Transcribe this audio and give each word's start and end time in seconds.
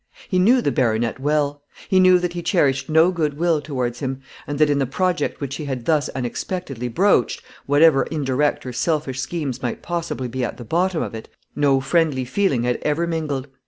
He 0.27 0.39
knew 0.39 0.61
the 0.63 0.71
baronet 0.71 1.19
well; 1.19 1.61
he 1.87 1.99
knew 1.99 2.17
that 2.17 2.33
he 2.33 2.41
cherished 2.41 2.89
no 2.89 3.11
good 3.11 3.35
will 3.37 3.61
towards 3.61 3.99
him, 3.99 4.19
and 4.47 4.57
that 4.57 4.67
in 4.67 4.79
the 4.79 4.87
project 4.87 5.39
which 5.39 5.57
he 5.57 5.65
had 5.65 5.85
thus 5.85 6.09
unexpectedly 6.15 6.87
broached, 6.87 7.43
whatever 7.67 8.01
indirect 8.09 8.65
or 8.65 8.73
selfish 8.73 9.19
schemes 9.19 9.61
might 9.61 9.83
possibly 9.83 10.27
be 10.27 10.43
at 10.43 10.57
the 10.57 10.65
bottom 10.65 11.03
of 11.03 11.13
it, 11.13 11.29
no 11.55 11.79
friendly 11.79 12.25
feeling 12.25 12.63
had 12.63 12.77
ever 12.81 13.05
mingled. 13.05 13.47